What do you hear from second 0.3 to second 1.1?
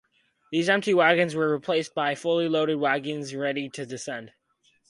These empty